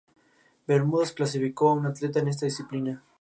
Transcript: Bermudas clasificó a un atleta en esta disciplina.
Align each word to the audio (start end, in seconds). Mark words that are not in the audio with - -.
Bermudas 0.65 1.11
clasificó 1.11 1.69
a 1.69 1.73
un 1.73 1.85
atleta 1.85 2.21
en 2.21 2.29
esta 2.29 2.47
disciplina. 2.47 3.03